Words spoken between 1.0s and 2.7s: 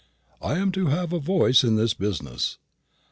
a voice in the business."